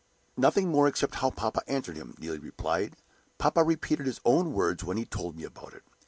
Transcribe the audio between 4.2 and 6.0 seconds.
own words when he told me about it.